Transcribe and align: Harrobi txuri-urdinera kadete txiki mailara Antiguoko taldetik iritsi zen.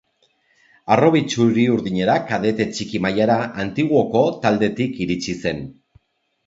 Harrobi 0.95 1.21
txuri-urdinera 1.33 2.15
kadete 2.31 2.69
txiki 2.73 3.03
mailara 3.07 3.37
Antiguoko 3.67 4.27
taldetik 4.47 5.01
iritsi 5.07 5.39
zen. 5.45 5.67